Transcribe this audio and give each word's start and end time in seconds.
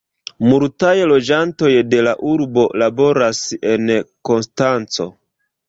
Multaj 0.51 0.93
loĝantoj 1.11 1.69
de 1.91 1.99
la 2.09 2.15
urbo 2.31 2.65
laboras 2.85 3.45
en 3.77 3.95
Konstanco. 4.31 5.11